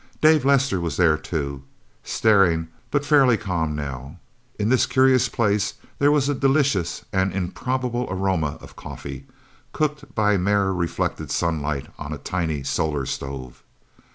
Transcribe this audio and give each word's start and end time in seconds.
Dave 0.19 0.43
Lester 0.43 0.81
was 0.81 0.97
there, 0.97 1.15
too 1.15 1.61
staring, 2.03 2.69
but 2.89 3.05
fairly 3.05 3.37
calm, 3.37 3.75
now. 3.75 4.17
In 4.57 4.69
this 4.69 4.87
curious 4.87 5.29
place, 5.29 5.75
there 5.99 6.11
was 6.11 6.27
a 6.27 6.33
delicious 6.33 7.05
and 7.13 7.31
improbable 7.31 8.07
aroma 8.09 8.57
of 8.61 8.75
coffee 8.75 9.27
cooked 9.73 10.15
by 10.15 10.37
mirror 10.37 10.73
reflected 10.73 11.29
sunlight 11.29 11.85
on 11.99 12.13
a 12.13 12.17
tiny 12.17 12.63
solar 12.63 13.05
stove. 13.05 13.61